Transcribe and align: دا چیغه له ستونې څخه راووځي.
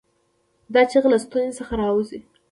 دا 0.73 0.81
چیغه 0.91 1.07
له 1.13 1.19
ستونې 1.25 1.51
څخه 1.59 1.73
راووځي. 1.81 2.19